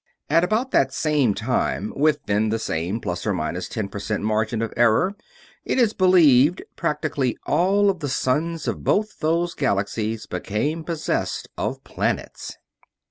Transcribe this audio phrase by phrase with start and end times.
[0.31, 4.73] At about that same time within the same plus or minus ten percent margin of
[4.75, 5.13] error,
[5.63, 11.83] it is believed practically all of the suns of both those galaxies became possessed of
[11.83, 12.57] planets.